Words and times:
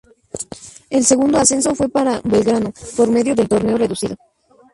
El 0.89 1.03
segundo 1.05 1.37
ascenso 1.37 1.75
fue 1.75 1.87
para 1.87 2.21
Belgrano 2.23 2.73
por 2.97 3.07
medio 3.11 3.35
del 3.35 3.47
Torneo 3.47 3.77
reducido. 3.77 4.15